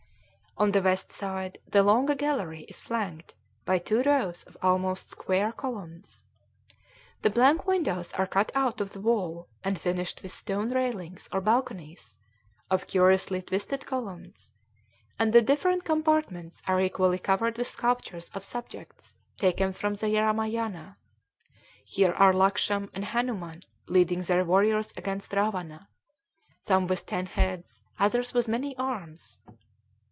[0.57, 3.33] On the west side, the long gallery is flanked
[3.65, 6.25] by two rows of almost square columns.
[7.23, 11.39] The blank windows are cut out of the wall, and finished with stone railings or
[11.39, 12.17] balconies
[12.69, 14.51] of curiously twisted columns;
[15.17, 20.97] and the different compartments are equally covered with sculptures of subjects taken from the Ramayâna.
[21.85, 25.87] Here are Lakshman and Hanuman leading their warriors against Rawana,
[26.67, 29.39] some with ten heads, others with many arms.